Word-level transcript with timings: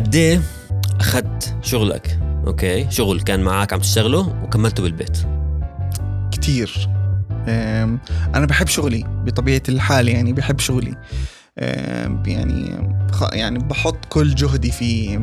قد 0.00 0.14
إيه 0.14 0.40
أخذت 1.00 1.56
شغلك 1.62 2.18
أوكي؟ 2.46 2.90
شغل 2.90 3.20
كان 3.20 3.40
معك 3.40 3.72
عم 3.72 3.80
تشتغله 3.80 4.42
وكملته 4.44 4.82
بالبيت. 4.82 5.18
كتير. 6.32 6.88
أنا 8.34 8.46
بحب 8.46 8.66
شغلي 8.66 9.04
بطبيعة 9.24 9.62
الحال 9.68 10.08
يعني 10.08 10.32
بحب 10.32 10.58
شغلي. 10.58 10.94
يعني 12.26 12.70
يعني 13.32 13.58
بحط 13.58 14.04
كل 14.08 14.34
جهدي 14.34 14.70
فيه. 14.70 15.18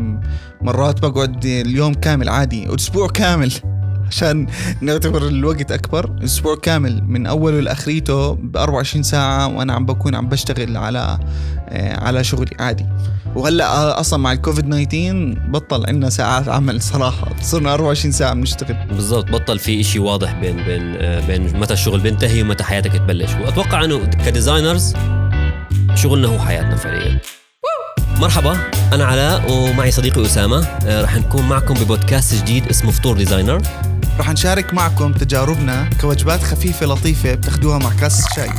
مرات 0.61 1.01
بقعد 1.01 1.45
اليوم 1.45 1.93
كامل 1.93 2.29
عادي 2.29 2.75
أسبوع 2.75 3.07
كامل. 3.07 3.53
عشان 4.07 4.47
نعتبر 4.81 5.27
الوقت 5.27 5.71
أكبر. 5.71 6.15
أسبوع 6.23 6.55
كامل 6.55 7.03
من 7.07 7.25
أوله 7.25 7.59
لآخريته 7.59 8.33
ب 8.33 8.57
24 8.57 9.03
ساعة 9.03 9.47
وأنا 9.47 9.73
عم 9.73 9.85
بكون 9.85 10.15
عم 10.15 10.29
بشتغل 10.29 10.77
على 10.77 11.19
آه، 11.69 11.99
على 11.99 12.23
شغلي 12.23 12.51
عادي. 12.59 12.85
وهلأ 13.35 13.99
أصلا 13.99 14.19
مع 14.19 14.31
الكوفيد 14.31 14.65
19 14.69 15.49
بطل 15.49 15.85
عندنا 15.87 16.09
ساعات 16.09 16.47
عمل 16.49 16.81
صراحة. 16.81 17.27
صرنا 17.41 17.73
24 17.73 18.11
ساعة 18.11 18.33
بنشتغل. 18.33 18.77
بالضبط 18.87 19.31
بطل 19.31 19.59
في 19.59 19.81
إشي 19.81 19.99
واضح 19.99 20.33
بين 20.33 20.55
بين 20.55 20.95
آه، 20.97 21.27
بين 21.27 21.59
متى 21.59 21.73
الشغل 21.73 21.99
بينتهي 21.99 22.41
ومتى 22.41 22.63
حياتك 22.63 22.93
تبلش. 22.93 23.31
وأتوقع 23.33 23.83
إنه 23.85 24.05
ك 24.05 24.14
designers 24.14 24.93
شغلنا 25.95 26.27
هو 26.27 26.39
حياتنا 26.39 26.75
فعليا. 26.75 27.19
مرحبا 28.19 28.57
أنا 28.93 29.05
علاء 29.05 29.51
ومعي 29.51 29.91
صديقي 29.91 30.25
أسامة. 30.25 30.65
آه، 30.65 31.01
رح 31.01 31.15
نكون 31.15 31.47
معكم 31.47 31.73
ببودكاست 31.73 32.35
جديد 32.43 32.67
اسمه 32.67 32.91
فطور 32.91 33.17
designer. 33.17 33.61
رح 34.19 34.29
نشارك 34.31 34.73
معكم 34.73 35.13
تجاربنا 35.13 35.89
كوجبات 36.01 36.43
خفيفة 36.43 36.85
لطيفة 36.85 37.33
بتاخدوها 37.33 37.77
مع 37.77 37.93
كاس 37.99 38.25
شاي. 38.35 38.49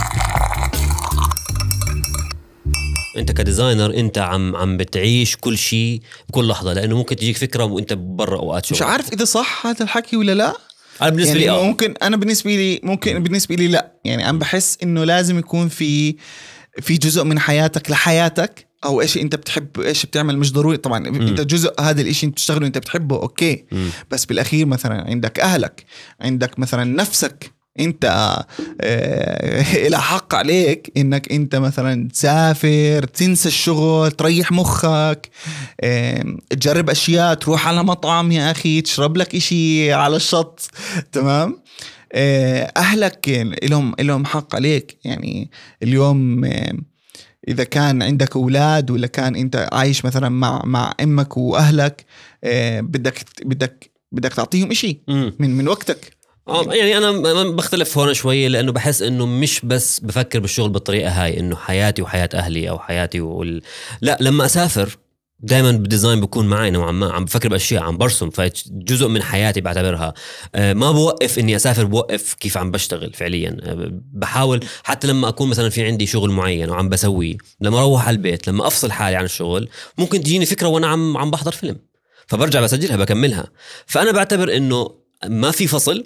انت 3.17 3.33
ك 3.33 3.40
designer 3.40 3.95
انت 3.95 4.19
عم 4.19 4.57
عم 4.57 4.77
بتعيش 4.77 5.37
كل 5.37 5.59
شيء 5.59 6.01
بكل 6.29 6.49
لحظة 6.49 6.73
لأنه 6.73 6.97
ممكن 6.97 7.17
تجيك 7.17 7.37
فكرة 7.37 7.65
وانت 7.65 7.93
برا 7.93 8.39
أوقات 8.39 8.67
شغل 8.67 8.79
مش 8.79 8.83
عارف 8.83 9.13
إذا 9.13 9.25
صح 9.25 9.67
هذا 9.67 9.83
الحكي 9.83 10.17
ولا 10.17 10.35
لا. 10.35 10.55
أنا 11.03 11.11
بالنسبة 11.11 11.41
يعني 11.41 11.45
لي 11.45 11.51
آه. 11.51 11.63
ممكن 11.63 11.95
أنا 12.03 12.17
بالنسبة 12.17 12.51
لي 12.51 12.81
ممكن 12.83 13.23
بالنسبة 13.23 13.55
لي 13.55 13.69
لا. 13.69 13.93
يعني 14.05 14.29
أنا 14.31 14.39
بحس 14.39 14.79
إنه 14.83 15.05
لازم 15.05 15.39
يكون 15.39 15.69
في 15.69 16.17
في 16.81 16.97
جزء 16.97 17.25
من 17.25 17.39
حياتك 17.39 17.91
لحياتك 17.91 18.68
أو 18.85 19.01
إيش 19.01 19.19
أنت 19.19 19.35
بتحب 19.35 19.81
إيش 19.81 20.07
بتعمل 20.07 20.39
مش 20.39 20.53
ضروري. 20.53 20.77
طبعا 20.77 21.07
أنت 21.07 21.41
جزء 21.41 21.81
هذا 21.81 22.01
الإشي 22.01 22.27
أنت 22.27 22.33
بتشتغله 22.35 22.67
أنت 22.67 22.79
بتحبه 22.79 23.17
okay. 23.17 23.65
مم. 23.73 23.91
بس 24.11 24.25
بالأخير 24.25 24.67
مثلا 24.67 25.05
عندك 25.11 25.41
أهلك 25.41 25.85
عندك 26.21 26.59
مثلا 26.59 26.85
نفسك 26.85 27.59
أنت 27.81 28.05
آه 28.81 29.63
إلى 29.87 30.01
حق 30.01 30.35
عليك 30.35 30.93
إنك 30.97 31.33
أنت 31.33 31.57
مثلا 31.57 32.09
تسافر 32.09 33.05
تنسى 33.05 33.49
الشغل 33.49 34.13
تريح 34.13 34.53
مخك 34.53 35.31
تجرب 36.51 36.91
أشياء 36.91 37.35
تروح 37.35 37.69
على 37.69 37.85
مطعم 37.85 38.33
يا 38.33 38.51
أخي 38.51 38.81
تشرب 38.81 39.17
لك 39.17 39.35
إشي 39.35 39.93
على 39.93 40.17
الشط. 40.17 40.71
تمام؟ 41.13 41.61
آه 42.13 42.73
أهلك 42.77 43.29
لهم 43.63 43.95
لهم 44.01 44.25
حق 44.25 44.55
عليك. 44.55 44.99
يعني 45.05 45.51
اليوم 45.83 46.45
إذا 47.49 47.65
كان 47.65 48.03
عندك 48.03 48.37
أولاد 48.37 48.91
ولا 48.91 49.07
كان 49.07 49.37
أنت 49.37 49.69
عايش 49.73 50.05
مثلا 50.05 50.29
مع 50.29 50.63
مع 50.65 50.95
أمك 51.01 51.37
وأهلك 51.37 52.05
آه، 52.45 52.81
بدك 52.81 53.25
بدك 53.45 53.91
بدك 54.13 54.33
تعطيهم 54.33 54.71
إشي 54.71 55.01
مم. 55.09 55.33
من 55.39 55.57
من 55.57 55.69
وقتك 55.69 56.17
آه 56.49 56.75
يعني 56.75 56.99
أنا 56.99 57.11
أنا 57.11 57.51
بختلف 57.51 57.99
هون 57.99 58.15
شوي 58.15 58.49
لأنه 58.49 58.73
بحس 58.73 59.03
إنه 59.03 59.27
مش 59.27 59.61
بس 59.65 60.01
بفكر 60.01 60.39
بالشغل 60.41 60.71
بالطريقة 60.71 61.11
هاي 61.11 61.41
إنه 61.41 61.57
حياتي 61.57 62.03
وحياة 62.03 62.29
أهلي 62.35 62.71
أو 62.71 62.79
حياتي 62.79 63.21
وال... 63.21 63.63
لا 64.01 64.19
لما 64.21 64.45
أسافر 64.45 64.99
دائما 65.41 65.73
بالديزاين 65.73 66.21
بكون 66.21 66.47
معي 66.47 66.71
نوعا 66.71 66.93
ما. 66.93 67.13
عم 67.13 67.25
بفكر 67.25 67.49
بأشياء 67.49 67.83
عم 67.83 67.97
برسم. 67.97 68.31
فجزء 68.31 69.09
من 69.09 69.23
حياتي 69.23 69.61
بعتبرها. 69.61 70.15
آه، 70.55 70.73
ما 70.73 70.93
بوقف 70.93 71.39
إني 71.39 71.57
أسافر 71.57 71.85
بوقف 71.85 72.35
كيف 72.35 72.57
عم 72.57 72.71
بشتغل 72.71 73.13
فعليا. 73.13 73.57
آه، 73.63 73.91
بحاول 74.13 74.65
حتى 74.85 75.07
لما 75.07 75.29
أكون 75.29 75.49
مثلا 75.49 75.69
في 75.69 75.85
عندي 75.85 76.07
شغل 76.07 76.31
معين 76.31 76.71
وعم 76.71 76.89
بسويه 76.89 77.37
لما 77.61 77.79
أروح 77.79 78.07
على 78.07 78.17
البيت 78.17 78.49
لما 78.49 78.67
أفصل 78.67 78.93
حالي 78.93 79.17
عن 79.17 79.25
الشغل 79.25 79.69
ممكن 79.99 80.21
تجيني 80.21 80.47
فكرة 80.47 80.67
وأنا 80.67 80.87
عم 80.87 81.17
عم 81.17 81.31
بحضر 81.31 81.53
فيلم. 81.53 81.77
فبرجع 82.27 82.61
بسجلها 82.61 82.97
بكملها. 82.97 83.49
فأنا 83.87 84.13
بعتبر 84.13 84.57
إنه 84.57 84.91
ما 85.27 85.51
في 85.51 85.67
فصل 85.67 86.05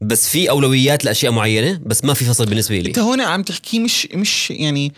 بس 0.00 0.28
في 0.28 0.50
أولويات 0.50 1.04
لأشياء 1.04 1.32
معينة 1.32 1.80
بس 1.86 2.04
ما 2.04 2.14
في 2.14 2.24
فصل 2.24 2.46
بالنسبة 2.46 2.78
لي. 2.78 2.88
أنت 2.88 2.98
هون 2.98 3.20
عم 3.20 3.42
تحكي 3.42 3.78
مش 3.78 4.08
مش 4.14 4.50
يعني 4.50 4.92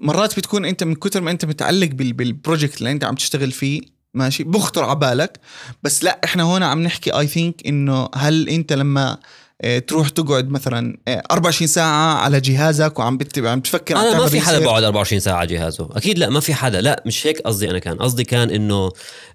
مرات 0.00 0.36
بتكون 0.36 0.64
انت 0.64 0.84
من 0.84 0.94
كتر 0.94 1.20
ما 1.20 1.30
انت 1.30 1.44
متعلق 1.44 1.88
بال 1.88 2.12
بال 2.12 2.27
project 2.27 2.78
اللي 2.78 2.90
انت 2.92 3.04
عم 3.04 3.14
تشتغل 3.14 3.52
فيه 3.52 3.80
ماشي؟ 4.14 4.44
بخطر 4.44 4.84
على 4.84 4.98
بالك. 4.98 5.40
بس 5.82 6.04
لا 6.04 6.20
إحنا 6.24 6.42
هون 6.42 6.62
عم 6.62 6.82
نحكي 6.82 7.10
I 7.10 7.26
think 7.26 7.66
إنه 7.66 8.08
هل 8.14 8.48
انت 8.48 8.72
لما 8.72 9.18
تروح 9.86 10.08
تقعد 10.08 10.50
مثلا 10.50 10.96
آه، 11.08 11.22
24 11.30 11.66
ساعة 11.68 12.14
على 12.14 12.40
جهازك 12.40 12.98
وعم 12.98 13.16
بت- 13.16 13.38
عم 13.38 13.60
تفكر 13.60 13.96
أنا 13.96 14.18
ما 14.18 14.26
في 14.26 14.40
حدا. 14.40 14.58
بقعد 14.58 14.82
24 14.84 15.20
ساعة 15.20 15.34
على 15.36 15.46
جهازه. 15.54 15.88
أكيد 15.92 16.18
لا 16.18 16.28
ما 16.30 16.40
في 16.40 16.54
حدا. 16.54 16.80
لا 16.80 17.02
مش 17.06 17.26
هيك 17.26 17.40
قصدي 17.40 17.70
أنا 17.70 17.78
كان. 17.78 17.96
قصدي 17.98 18.24
كان 18.24 18.50
إنه 18.50 18.90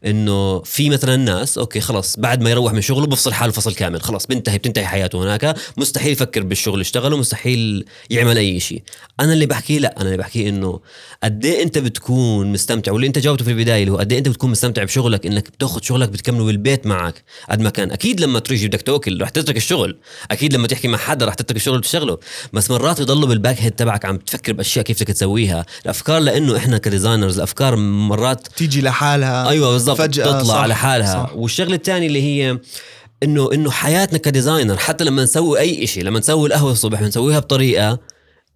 إنه 0.05 0.59
في 0.61 0.89
مثلا 0.89 1.15
ناس 1.15 1.57
okay 1.57 1.79
خلص 1.79 2.15
بعد 2.19 2.41
ما 2.41 2.49
يروح 2.49 2.73
من 2.73 2.81
شغله 2.81 3.05
بفصل 3.07 3.33
حاله 3.33 3.51
فصل 3.51 3.73
كامل. 3.75 4.01
خلص 4.01 4.25
بنتهي 4.25 4.57
بتنتهي 4.57 4.85
حياته 4.85 5.23
هناك. 5.23 5.55
مستحيل 5.77 6.11
يفكر 6.11 6.43
بالشغل 6.43 6.73
اللي 6.73 6.81
اشتغله 6.81 7.17
مستحيل 7.17 7.85
يعمل 8.09 8.37
أي 8.37 8.59
شيء. 8.59 8.83
أنا 9.19 9.33
اللي 9.33 9.45
بحكيه 9.45 9.79
لا 9.79 9.95
أنا 9.97 10.05
اللي 10.05 10.17
بحكيه 10.17 10.49
إنه 10.49 10.79
قد 11.23 11.45
إيه 11.45 11.63
أنت 11.63 11.77
بتكون 11.77 12.51
مستمتع؟ 12.51 12.91
واللي 12.91 13.07
أنت 13.07 13.19
جاوبته 13.19 13.45
في 13.45 13.51
البداية 13.51 13.81
اللي 13.83 13.91
هو 13.91 13.97
قد 13.97 14.11
إيه 14.11 14.19
أنت 14.19 14.27
بتكون 14.29 14.51
مستمتع 14.51 14.83
بشغلك؟ 14.83 15.25
إنك 15.25 15.49
بتاخذ 15.49 15.81
شغلك 15.81 16.09
بتكمله 16.09 16.45
بالبيت 16.45 16.85
معك 16.87 17.23
قد 17.49 17.59
ما 17.61 17.69
كان. 17.69 17.91
أكيد 17.91 18.21
لما 18.21 18.39
تيجي 18.39 18.67
بدك 18.67 18.81
تاكل 18.81 19.21
رح 19.21 19.29
تترك 19.29 19.57
الشغل. 19.57 19.97
أكيد 20.31 20.53
لما 20.53 20.67
تحكي 20.67 20.87
مع 20.87 20.97
حدا 20.97 21.25
رح 21.25 21.33
تترك 21.33 21.57
الشغل 21.57 21.73
اللي 21.73 21.81
بتشتغله 21.81 22.17
بس 22.53 22.71
مرات 22.71 22.99
يضلوا 22.99 23.27
بال 23.27 23.38
back 23.38 23.61
head 23.61 23.71
تبعك 23.71 24.05
عم 24.05 24.17
تفكر 24.17 24.53
بأشياء 24.53 24.85
كيف 24.85 24.97
بدك 24.97 25.07
تسويها 25.07 25.65
الأفكار 25.85 26.19
لإنه 26.19 26.57
إحنا 26.57 26.77
ك 26.77 26.83
designers 26.83 27.35
الأفكار 27.37 27.75
مرات 27.75 28.47
تيجي 28.55 28.81
لحالها 28.81 29.49
أيوه 29.49 29.71
بالضبط 29.71 29.97
فجأة، 29.97 30.25
تطلع 30.25 30.43
صح، 30.43 30.55
على 30.55 30.75
حالها 30.75 31.25
صح. 31.25 31.35
والشغلة 31.35 31.75
الثانية 31.75 32.07
اللي 32.07 32.21
هي 32.21 32.59
إنه 33.23 33.53
إنه 33.53 33.71
حياتنا 33.71 34.17
ك 34.17 34.24
designer 34.24 34.77
حتى 34.77 35.03
لما 35.03 35.23
نسوي 35.23 35.59
أي 35.59 35.87
شيء 35.87 36.03
لما 36.03 36.19
نسوي 36.19 36.47
القهوة 36.47 36.71
الصبح 36.71 37.01
بنسويها 37.01 37.39
بطريقة 37.39 37.99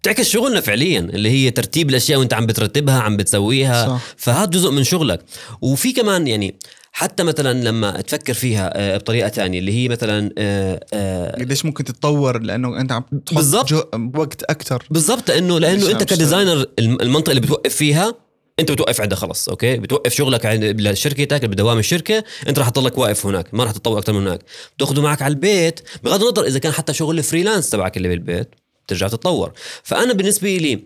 تعكس 0.02 0.28
شغلنا 0.28 0.60
فعليا 0.60 1.00
اللي 1.00 1.30
هي 1.30 1.50
ترتيب 1.50 1.90
الأشياء 1.90 2.18
وأنت 2.18 2.34
عم 2.34 2.46
بترتبها 2.46 3.00
عم 3.00 3.16
بتسويها 3.16 3.86
صح. 3.86 4.00
فهذا 4.16 4.44
جزء 4.50 4.70
من 4.70 4.84
شغلك 4.84 5.24
وفي 5.60 5.92
كمان 5.92 6.26
يعني 6.28 6.58
حتى 6.92 7.22
مثلا 7.22 7.62
لما 7.64 8.00
تفكر 8.00 8.34
فيها 8.34 8.72
آه، 8.74 8.96
بطريقة 8.96 9.28
تانية 9.28 9.58
اللي 9.58 9.72
هي 9.72 9.88
مثلا 9.88 10.30
آه، 10.38 10.80
آه، 10.94 11.40
قديش 11.40 11.64
ممكن 11.64 11.84
تتطور؟ 11.84 12.38
لأنه 12.38 12.80
أنت 12.80 12.92
عم 12.92 13.02
تحط 13.26 13.34
بالضبط. 13.34 13.68
جو- 13.68 13.84
وقت 14.16 14.42
أكثر 14.42 14.84
بالضبط 14.90 15.28
لأنه 15.30 15.58
لأنه 15.58 15.90
أنت؟ 15.90 16.02
ك 16.02 16.09
designer 16.09 16.66
الم- 16.78 16.98
المنطقة 17.00 17.30
اللي 17.30 17.40
بتوقف 17.40 17.74
فيها 17.76 18.14
أنت 18.60 18.72
بتوقف 18.72 19.00
عندها 19.00 19.18
خلص 19.18 19.48
okay؟ 19.48 19.76
بتوقف 19.76 20.14
شغلك 20.14 20.46
عند 20.46 20.64
لشركتك 20.80 21.44
بدوام 21.44 21.78
الشركة 21.78 22.24
أنت 22.48 22.58
رح 22.58 22.68
تضلك 22.68 22.98
واقف 22.98 23.26
هناك 23.26 23.54
ما 23.54 23.64
رح 23.64 23.70
تتطور 23.70 23.98
أكثر 23.98 24.12
من 24.12 24.26
هناك. 24.26 24.40
بتاخذه 24.76 25.00
معك 25.00 25.22
على 25.22 25.32
البيت 25.34 25.80
بغض 26.04 26.22
النظر 26.24 26.44
إذا 26.44 26.58
كان 26.58 26.72
حتى 26.72 26.92
شغل 26.94 27.18
ال 27.18 27.23
freelance 27.23 27.70
تبعك 27.70 27.96
اللي 27.96 28.08
بالبيت 28.08 28.48
ترجع 28.88 29.08
تتطور. 29.08 29.52
فأنا 29.82 30.12
بالنسبة 30.12 30.56
لي 30.56 30.84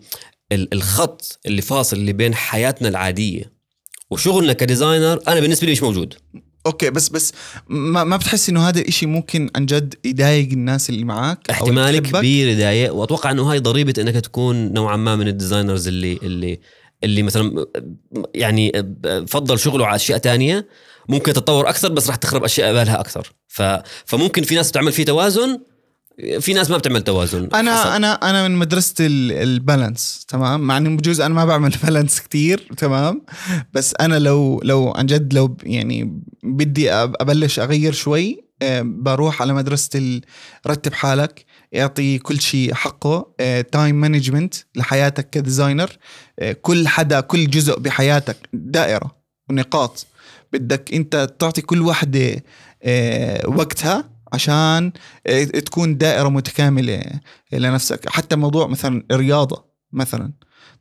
ال- 0.51 0.73
الخط 0.73 1.39
اللي 1.45 1.61
فاصل 1.61 1.97
اللي 1.97 2.13
بين 2.13 2.35
حياتنا 2.35 2.89
العادية 2.89 3.56
وشغلنا 4.11 4.53
ك 4.53 4.60
designer 4.60 5.19
أنا 5.27 5.39
بالنسبة 5.39 5.65
لي 5.65 5.71
مش 5.71 5.83
موجود 5.83 6.13
okay 6.65 6.89
بس 6.89 7.09
بس 7.09 7.33
ما, 7.67 8.03
ما 8.03 8.17
بتحس 8.17 8.49
إنه 8.49 8.69
هذا 8.69 8.79
الاشي 8.79 9.05
ممكن 9.05 9.49
عن 9.55 9.65
جد 9.65 9.95
يضايق 10.05 10.49
الناس 10.51 10.89
اللي 10.89 11.03
معك 11.03 11.49
احتمال؟ 11.49 11.99
كبير 11.99 12.47
يضايق 12.47 12.93
وأتوقع 12.93 13.31
إنه 13.31 13.51
هاي 13.51 13.59
ضريبة 13.59 13.93
إنك 14.01 14.15
تكون 14.15 14.73
نوعا 14.73 14.97
ما 14.97 15.15
من 15.15 15.27
ال 15.27 15.33
designers 15.33 15.87
اللي 15.87 16.19
اللي 16.23 16.59
اللي 17.03 17.23
مثلا 17.23 17.65
يعني 18.35 18.71
فضل 19.27 19.59
شغله 19.59 19.85
على 19.85 19.95
أشياء 19.95 20.17
تانية 20.17 20.67
ممكن 21.09 21.33
تتطور 21.33 21.69
أكثر 21.69 21.89
بس 21.89 22.07
راح 22.07 22.15
تخرب 22.15 22.43
أشياء 22.43 22.69
قبالها 22.69 22.99
أكثر 22.99 23.31
ف 23.47 23.61
فممكن 24.05 24.43
في 24.43 24.55
ناس 24.55 24.69
بتعمل 24.69 24.91
فيه 24.91 25.05
توازن 25.05 25.59
في 26.39 26.53
ناس 26.53 26.69
ما 26.71 26.77
بتعمل 26.77 27.01
توازن. 27.01 27.43
حسب. 27.43 27.55
أنا 27.55 27.95
أنا 27.95 28.13
أنا 28.13 28.47
من 28.47 28.55
مدرسه 28.55 28.93
ال- 28.99 29.31
ال 29.31 29.43
balance 29.43 30.25
تمام؟ 30.27 30.59
مع 30.61 30.77
انه 30.77 30.89
بجوز 30.97 31.21
أنا 31.21 31.33
ما 31.33 31.45
بعمل 31.45 31.69
balance 31.83 32.19
كتير 32.19 32.67
تمام؟ 32.77 33.21
بس 33.73 33.93
أنا 33.99 34.19
لو 34.19 34.61
لو 34.63 34.91
عن 34.95 35.05
جد 35.05 35.33
لو 35.33 35.57
يعني 35.63 36.21
بدي 36.43 36.91
أبلش 36.93 37.59
أغير 37.59 37.93
شوي 37.93 38.43
آه، 38.61 38.81
بروح 38.85 39.41
على 39.41 39.53
مدرسه 39.53 40.21
رتب 40.67 40.93
حالك 40.93 41.45
اعطي 41.75 42.17
كل 42.17 42.39
شيء 42.41 42.73
حقه 42.73 43.25
time 43.71 43.95
management 44.01 44.55
لحياتك 44.75 45.29
ك 45.29 45.36
designer 45.36 45.89
آه، 46.39 46.51
كل 46.51 46.87
حدا 46.87 47.19
كل 47.19 47.49
جزء 47.49 47.79
بحياتك 47.79 48.37
دائرة 48.53 49.11
ونقاط. 49.49 50.05
بدك 50.53 50.93
أنت 50.93 51.29
تعطي 51.39 51.61
كل 51.61 51.81
واحدة 51.81 52.43
آه، 52.83 53.49
وقتها 53.49 54.16
عشان 54.33 54.91
آه، 55.27 55.43
تكون 55.43 55.97
دائرة 55.97 56.29
متكاملة 56.29 57.03
لنفسك. 57.51 58.09
حتى 58.09 58.35
موضوع 58.35 58.67
مثلا 58.67 59.03
الرياضة 59.11 59.65
مثلا. 59.93 60.31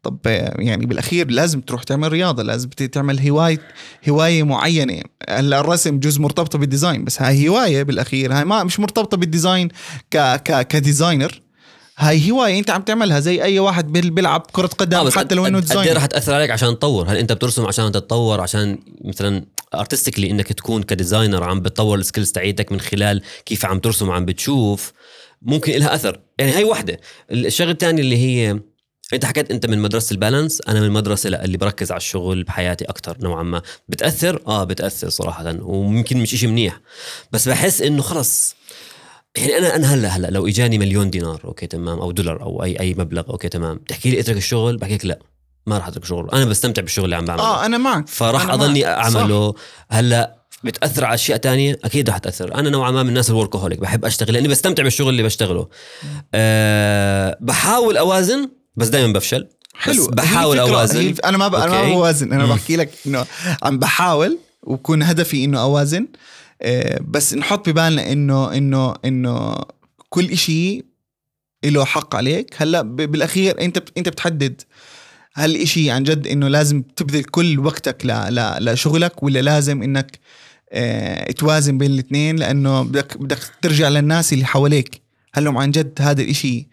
طب 0.02 0.18
يعني 0.58 0.86
بالأخير 0.86 1.30
لازم 1.30 1.60
تروح 1.60 1.82
تعمل 1.82 2.12
رياضة 2.12 2.42
لازم 2.42 2.68
تعمل 2.68 3.28
هواية 3.28 3.58
هواية 4.08 4.42
معينة. 4.42 5.02
هلأ 5.28 5.60
الرسم 5.60 5.98
جزء 6.00 6.20
مرتبطة 6.20 6.58
بال 6.58 6.70
design 6.70 7.04
بس 7.04 7.22
هاي 7.22 7.48
هواية 7.48 7.82
بالأخير. 7.82 8.32
هاي 8.32 8.44
ما 8.44 8.64
مش 8.64 8.80
مرتبطة 8.80 9.16
بال 9.16 9.29
design 9.29 9.68
ك 10.10 10.16
ك 10.18 10.66
ك 10.66 10.74
designer. 10.74 11.42
هاي 11.98 12.30
هواية 12.30 12.58
أنت 12.58 12.70
عم 12.70 12.82
تعملها 12.82 13.20
زي 13.20 13.42
أي 13.42 13.58
واحد 13.58 13.92
بيلعب 13.92 14.46
كرة 14.52 14.66
قدم 14.66 14.96
آه 14.96 15.10
حتى 15.10 15.34
لو 15.34 15.46
إنه 15.46 15.60
design 15.60 15.88
قد 15.88 15.96
رح 15.96 16.06
تأثر 16.06 16.34
عليك 16.34 16.50
عشان 16.50 16.78
تطور. 16.78 17.08
هل 17.08 17.16
أنت 17.16 17.32
بترسم 17.32 17.66
عشان 17.66 17.92
تتطور 17.92 18.40
عشان 18.40 18.78
مثلا 19.04 19.44
artistically 19.80 20.30
إنك 20.30 20.52
تكون 20.52 20.82
ك 20.82 20.89
designer 20.89 21.44
عم 21.44 21.60
بتطور 21.60 21.98
ال 21.98 22.03
skills 22.03 22.32
تاعيتك 22.32 22.72
من 22.72 22.80
خلال 22.80 23.22
كيف 23.46 23.64
عم 23.66 23.78
ترسم 23.78 24.08
وعم 24.08 24.24
بتشوف 24.24 24.92
ممكن 25.42 25.72
لها 25.72 25.94
أثر. 25.94 26.20
يعني 26.38 26.52
هاي 26.52 26.64
وحده 26.64 27.00
الشغلة 27.30 27.70
الثانية 27.70 28.02
اللي 28.02 28.16
هي 28.16 28.60
أنت 29.12 29.24
حكيت 29.24 29.50
أنت 29.50 29.66
من 29.66 29.78
مدرسة 29.78 30.14
ال 30.14 30.20
balance 30.20 30.62
أنا 30.68 30.80
من 30.80 30.86
المدرسة 30.86 31.28
اللي 31.28 31.58
بركز 31.58 31.90
على 31.90 31.98
الشغل 31.98 32.42
بحياتي 32.44 32.84
أكثر 32.84 33.16
نوعا 33.20 33.42
ما. 33.42 33.62
بتأثر؟ 33.88 34.42
آه 34.46 34.64
بتأثر 34.64 35.08
صراحة 35.08 35.56
وممكن 35.62 36.18
مش 36.18 36.34
إشي 36.34 36.46
منيح. 36.46 36.80
بس 37.32 37.48
بحس 37.48 37.82
إنه 37.82 38.02
خلص 38.02 38.56
يعني 39.36 39.58
أنا 39.58 39.76
أنا 39.76 39.94
هلأ 39.94 40.08
هلأ 40.08 40.26
لو 40.30 40.46
إجاني 40.48 40.78
مليون 40.78 41.10
دينار 41.10 41.40
okay 41.44 41.66
تمام 41.66 41.98
أو 41.98 42.10
دولار 42.12 42.42
أو 42.42 42.62
أي 42.62 42.80
أي 42.80 42.94
مبلغ 42.94 43.30
okay 43.30 43.48
تمام. 43.48 43.76
بتحكي 43.76 44.10
لي 44.10 44.20
أترك 44.20 44.36
الشغل؟ 44.36 44.76
بحكي 44.76 44.94
لك 44.94 45.04
لأ. 45.06 45.18
ما 45.66 45.78
راح 45.78 45.88
أترك 45.88 46.02
الشغل 46.02 46.30
أنا 46.30 46.44
بستمتع 46.44 46.82
بالشغل 46.82 47.04
اللي 47.04 47.16
عم 47.16 47.24
بعمله. 47.24 47.44
آه 47.44 47.66
أنا 47.66 47.78
معك. 47.78 48.08
فراح 48.08 48.50
اضلني 48.50 48.86
أعمله. 48.86 49.54
هلأ 49.90 50.36
بتأثر 50.64 51.04
على 51.04 51.14
أشياء 51.14 51.38
تانية؟ 51.38 51.78
أكيد 51.84 52.10
رح 52.10 52.18
تأثر. 52.18 52.54
أنا 52.54 52.70
نوعا 52.70 52.90
ما 52.90 53.02
من 53.02 53.08
الناس 53.08 53.30
ال 53.30 53.35
workaholic 53.35 53.80
بحب 53.80 54.04
أشتغل 54.04 54.34
لأني 54.34 54.48
بستمتع 54.48 54.82
بالشغل 54.82 55.08
اللي 55.08 55.22
بشتغله. 55.22 55.68
أه 56.34 57.38
بحاول 57.40 57.96
أوازن 57.96 58.48
بس 58.76 58.88
دائما 58.88 59.12
بفشل. 59.12 59.48
حلو. 59.74 60.06
بحاول 60.06 60.58
أوازن. 60.58 61.14
أنا 61.24 61.36
ما 61.36 61.48
ب... 61.48 61.54
أنا 61.54 61.82
ما 61.82 61.94
بوازن. 61.94 62.32
أنا 62.32 62.46
بحكي 62.46 62.76
لك 62.76 62.90
إنه 63.06 63.26
عم 63.62 63.78
بحاول 63.78 64.38
وبكون 64.62 65.02
هدفي 65.02 65.44
إنه 65.44 65.60
أوازن. 65.60 66.08
أه 66.62 67.00
بس 67.08 67.34
نحط 67.34 67.68
ببالنا 67.68 68.12
انه 68.12 68.52
انه 68.56 68.94
إنه 69.04 69.56
كل 70.08 70.30
إشي 70.30 70.84
له 71.64 71.84
حق 71.84 72.16
عليك. 72.16 72.54
هلأ 72.56 72.82
بالأخير 72.82 73.60
أنت 73.60 73.82
أنت 73.98 74.08
بتحدد. 74.08 74.62
هل 75.38 75.56
إشي 75.56 75.90
عن 75.90 76.02
جد 76.02 76.26
إنه 76.26 76.48
لازم 76.48 76.82
تبذل 76.82 77.24
كل 77.24 77.58
وقتك 77.58 78.06
ل... 78.06 78.08
ل... 78.08 78.72
لشغلك 78.72 79.22
ولا 79.22 79.42
لازم 79.42 79.82
إنك 79.82 80.18
آه 80.72 81.32
توازن 81.32 81.78
بين 81.78 81.90
الاثنين؟ 81.90 82.36
لأنه 82.36 82.82
بدك 82.82 83.16
بدك 83.16 83.38
ترجع 83.62 83.88
للناس 83.88 84.32
اللي 84.32 84.44
حواليك. 84.44 85.02
هل 85.34 85.48
هم 85.48 85.58
عن 85.58 85.70
جد 85.70 85.92
هذا 86.00 86.22
الإشي 86.22 86.68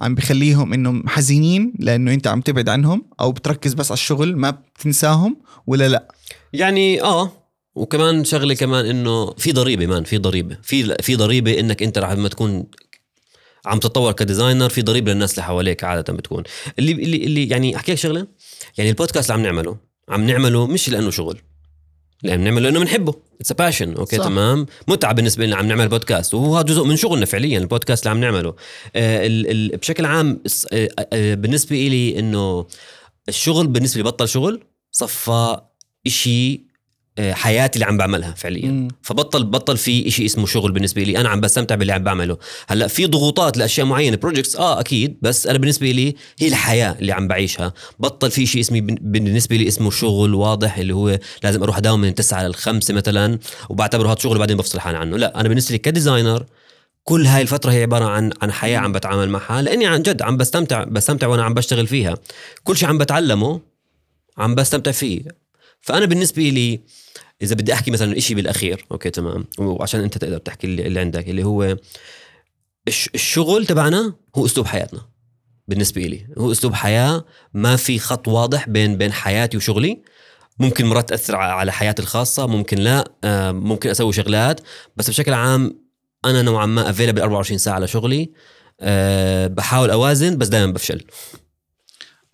عم 0.00 0.14
بخليهم 0.14 0.72
انهم 0.72 1.08
حزينين 1.08 1.72
لأنه 1.78 2.12
أنت 2.14 2.26
عم 2.26 2.40
تبعد 2.40 2.68
عنهم 2.68 3.04
أو 3.20 3.32
بتركز 3.32 3.74
بس 3.74 3.90
على 3.90 3.98
الشغل 3.98 4.36
ما 4.36 4.50
بتنساهم 4.50 5.36
ولا 5.66 5.88
لا؟ 5.88 6.08
يعني 6.52 7.02
آه 7.02 7.32
وكمان 7.74 8.24
شغلة 8.24 8.54
كمان 8.54 8.86
إنه 8.86 9.30
في 9.30 9.52
ضريبة 9.52 9.86
مان 9.86 10.04
في 10.04 10.18
ضريبة. 10.18 10.58
في 10.62 10.96
في 11.02 11.16
ضريبة 11.16 11.60
إنك 11.60 11.82
أنت 11.82 11.98
لما 11.98 12.28
تكون 12.28 12.64
عم 13.66 13.78
تتطور 13.78 14.12
ك 14.12 14.18
designer 14.18 14.68
في 14.68 14.82
ضريبه 14.82 15.12
للناس 15.12 15.32
اللي 15.32 15.42
حواليك 15.42 15.84
عادة 15.84 16.12
بتكون. 16.12 16.42
اللي 16.78 16.92
اللي, 16.92 17.16
اللي 17.16 17.48
يعني 17.48 17.76
أحكي 17.76 17.92
لك 17.92 17.98
شغلة؟ 17.98 18.26
يعني 18.78 18.90
البودكاست 18.90 19.30
اللي 19.30 19.40
عم 19.40 19.46
نعمله 19.46 19.76
عم 20.08 20.26
نعمله 20.26 20.66
مش 20.66 20.88
لأنه 20.88 21.10
شغل. 21.10 21.40
لأن 22.22 22.40
بنعمله 22.40 22.60
لأنه 22.60 22.80
بنحبه. 22.80 23.14
it's 23.40 23.52
passion 23.52 23.94
okay 23.94 24.16
صح. 24.16 24.24
تمام؟ 24.24 24.66
متعه 24.88 25.12
بالنسبة 25.12 25.46
لنا 25.46 25.56
عم 25.56 25.66
نعمل 25.66 25.88
بودكاست. 25.88 26.34
وهو 26.34 26.62
جزء 26.62 26.84
من 26.84 26.96
شغلنا 26.96 27.26
فعليا 27.26 27.58
البودكاست 27.58 28.06
اللي 28.06 28.10
عم 28.10 28.20
نعمله. 28.20 28.54
آه 28.96 29.26
ال 29.26 29.50
ال 29.50 29.76
بشكل 29.76 30.04
عام 30.04 30.42
آه 30.72 30.88
آه 31.12 31.34
بالنسبة 31.34 31.76
لي 31.76 32.18
إنه 32.18 32.66
الشغل 33.28 33.66
بالنسبة 33.66 33.98
لي 33.98 34.02
بطل 34.02 34.28
شغل 34.28 34.60
صفى 34.92 35.60
إشي 36.06 36.73
حياتي 37.20 37.76
اللي 37.76 37.86
عم 37.86 37.96
بعملها 37.96 38.34
فعليا. 38.36 38.70
مم. 38.70 38.88
فبطل 39.02 39.44
بطل 39.44 39.76
في 39.76 40.10
شيء 40.10 40.26
اسمه 40.26 40.46
شغل 40.46 40.72
بالنسبة 40.72 41.02
لي. 41.02 41.18
أنا 41.20 41.28
عم 41.28 41.40
بستمتع 41.40 41.74
باللي 41.74 41.92
عم 41.92 42.02
بعمله. 42.04 42.38
هلأ 42.68 42.86
في 42.86 43.06
ضغوطات 43.06 43.56
لأشياء 43.56 43.86
معينة. 43.86 44.16
projects 44.16 44.56
آه 44.56 44.80
أكيد. 44.80 45.18
بس 45.22 45.46
أنا 45.46 45.58
بالنسبة 45.58 45.90
لي 45.90 46.14
هي 46.38 46.48
الحياة 46.48 46.96
اللي 47.00 47.12
عم 47.12 47.28
بعيشها. 47.28 47.72
بطل 47.98 48.30
في 48.30 48.46
شيء 48.46 48.60
اسمي 48.60 48.80
بالنسبة 48.80 49.56
لي 49.56 49.68
اسمه 49.68 49.90
شغل 49.90 50.34
واضح 50.34 50.78
اللي 50.78 50.94
هو 50.94 51.18
لازم 51.42 51.62
أروح 51.62 51.76
أداوم 51.76 52.00
من 52.00 52.14
9 52.14 52.48
ل 52.48 52.54
5 52.54 52.94
مثلا 52.94 53.38
وبعتبره 53.68 54.08
هذا 54.08 54.18
شغل 54.18 54.36
وبعدين 54.36 54.56
بفصل 54.56 54.80
حالي 54.80 54.98
عنه. 54.98 55.16
لا 55.16 55.40
أنا 55.40 55.48
بالنسبة 55.48 55.72
لي 55.72 55.78
ك 55.78 55.85
designer 55.85 56.44
كل 57.04 57.26
هاي 57.26 57.42
الفترة 57.42 57.72
هي 57.72 57.82
عبارة 57.82 58.04
عن 58.04 58.30
عن 58.42 58.52
حياة 58.52 58.78
عم 58.78 58.92
بتعامل 58.92 59.28
معها. 59.30 59.62
لأني 59.62 59.86
عن 59.86 60.02
جد 60.02 60.22
عم 60.22 60.36
بستمتع 60.36 60.84
بستمتع 60.84 61.26
وأنا 61.26 61.44
عم 61.44 61.54
بشتغل 61.54 61.86
فيها. 61.86 62.14
كل 62.64 62.76
شيء 62.76 62.88
عم 62.88 62.98
بتعلمه 62.98 63.60
عم 64.38 64.54
بستمتع 64.54 64.90
فيه. 64.90 65.43
فأنا 65.84 66.06
بالنسبة 66.06 66.42
لي 66.42 66.80
إذا 67.42 67.54
بدي 67.54 67.72
أحكي 67.72 67.90
مثلا 67.90 68.20
شيء 68.20 68.36
بالأخير 68.36 68.86
أوكي 68.92 69.10
تمام. 69.10 69.44
وعشان 69.58 70.00
أنت 70.00 70.18
تقدر 70.18 70.38
تحكي 70.38 70.66
اللي 70.66 71.00
عندك 71.00 71.28
اللي 71.28 71.44
هو 71.44 71.76
الشغل 73.14 73.66
تبعنا 73.66 74.14
هو 74.36 74.46
أسلوب 74.46 74.66
حياتنا 74.66 75.00
بالنسبة 75.68 76.02
لي 76.02 76.26
هو 76.38 76.52
أسلوب 76.52 76.74
حياة 76.74 77.24
ما 77.54 77.76
في 77.76 77.98
خط 77.98 78.28
واضح 78.28 78.68
بين 78.68 78.98
بين 78.98 79.12
حياتي 79.12 79.56
وشغلي. 79.56 80.02
ممكن 80.58 80.86
مرات 80.86 81.08
تأثر 81.08 81.36
على 81.36 81.72
حياتي 81.72 82.02
الخاصة 82.02 82.46
ممكن 82.46 82.78
لا 82.78 83.04
آه، 83.24 83.52
ممكن 83.52 83.90
أسوي 83.90 84.12
شغلات 84.12 84.60
بس 84.96 85.10
بشكل 85.10 85.32
عام 85.32 85.78
أنا 86.24 86.42
نوعا 86.42 86.66
ما 86.66 86.90
افيلبل 86.90 87.22
24 87.22 87.58
ساعة 87.58 87.78
لشغلي 87.78 88.30
أه 88.80 89.46
بحاول 89.46 89.90
أوازن 89.90 90.38
بس 90.38 90.48
دائما 90.48 90.72
بفشل. 90.72 91.00
آه، 91.00 91.43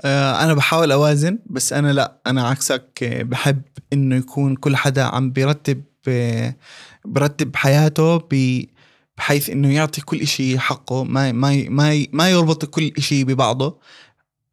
أنا 0.05 0.55
بحاول 0.55 0.93
أوازن 0.93 1.39
بس 1.47 1.73
أنا 1.73 1.93
لا 1.93 2.21
أنا 2.27 2.49
عكسك 2.49 3.03
آه، 3.03 3.23
بحب 3.23 3.63
إنه 3.93 4.17
يكون 4.17 4.57
كل 4.57 4.77
حدا 4.77 5.03
عم 5.03 5.31
بيرتب 5.31 5.83
آه، 6.09 6.57
برتب 7.05 7.57
حياته 7.57 8.23
بحيث 9.19 9.51
إنه 9.51 9.75
يعطي 9.75 10.01
كل 10.01 10.21
إشي 10.21 10.59
حقه 10.59 11.05
ما 11.05 11.33
ما 11.33 11.65
ما 11.69 12.07
ما 12.13 12.31
يربط 12.31 12.65
كل 12.65 12.93
إشي 12.99 13.25
ببعضه. 13.25 13.79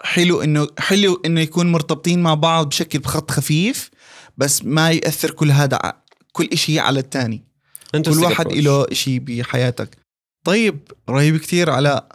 حلو 0.03 0.41
إنه 0.41 0.67
حلو 0.79 1.21
إنه 1.25 1.41
يكون 1.41 1.71
مرتبطين 1.71 2.23
مع 2.23 2.33
بعض 2.33 2.69
بشكل 2.69 2.99
بخط 2.99 3.31
خفيف 3.31 3.89
بس 4.37 4.65
ما 4.65 4.91
يأثر 4.91 5.31
كل 5.31 5.51
هذا 5.51 5.93
كل 6.31 6.49
إشي 6.53 6.79
على 6.79 6.99
الثاني 6.99 7.43
كل 7.91 8.23
واحد 8.23 8.47
له 8.53 8.85
إشي 8.91 9.19
بحياتك. 9.19 9.97
طيب 10.43 10.79
رهيب 11.09 11.37
كتير 11.37 11.69
علاء 11.69 12.07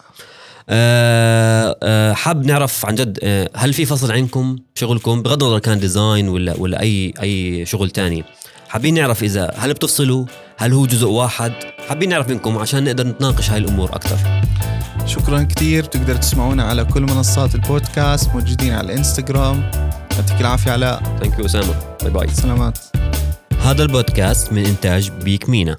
حاب 2.14 2.46
نعرف 2.46 2.86
عن 2.86 2.94
جد 2.94 3.18
أه 3.22 3.50
هل 3.56 3.72
في 3.72 3.86
فصل 3.86 4.12
عندكم 4.12 4.56
شغلكم 4.74 5.22
بغض 5.22 5.42
النظر 5.42 5.58
كان 5.58 5.78
design 5.80 6.28
ولا 6.28 6.54
ولا 6.58 6.80
اي 6.80 7.14
أي 7.22 7.66
شغل 7.66 7.90
تاني؟ 7.90 8.24
حابين 8.68 8.94
نعرف 8.94 9.22
إذا 9.22 9.54
هل 9.56 9.72
بتفصلوا؟ 9.74 10.26
هل 10.56 10.72
هو 10.72 10.86
جزء 10.86 11.06
واحد؟ 11.06 11.52
حابين 11.88 12.08
نعرف 12.08 12.28
منكم 12.28 12.58
عشان 12.58 12.84
نقدر 12.84 13.06
نتناقش 13.06 13.50
هاي 13.50 13.58
الأمور 13.58 13.96
أكثر 13.96 14.16
شكرا 15.06 15.42
كثير 15.42 15.84
بتقدر 15.84 16.16
تسمعونا 16.16 16.64
على 16.64 16.84
كل 16.84 17.02
منصات 17.02 17.54
البودكاست 17.54 18.30
موجودين 18.34 18.72
على 18.72 18.92
الإنستغرام. 18.92 19.70
يعطيك 20.12 20.40
العافية 20.40 20.70
علاء. 20.70 21.02
thank 21.20 21.38
you 21.38 21.44
أسامة. 21.44 21.74
bye 22.02 22.10
bye 22.10 22.28
سلامات. 22.28 22.78
هذا 23.60 23.82
البودكاست 23.82 24.52
من 24.52 24.66
إنتاج 24.66 25.10
بيك 25.10 25.48
مينا 25.48 25.76